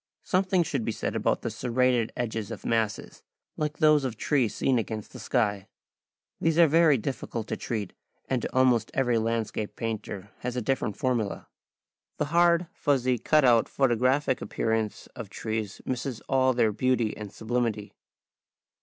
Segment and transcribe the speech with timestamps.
[0.23, 3.21] Something should be said about the serrated edges of masses,
[3.55, 5.67] like those of trees seen against the sky.
[6.39, 7.93] These are very difficult to treat,
[8.27, 11.49] and almost every landscape painter has a different formula.
[12.17, 17.93] The hard, fussy, cut out, photographic appearance of trees misses all their beauty and sublimity.